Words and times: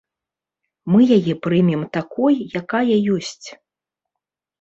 Мы 0.91 1.01
яе 1.17 1.33
прымем 1.47 1.83
такой, 1.97 2.33
якая 2.61 2.97
ёсць. 3.17 3.47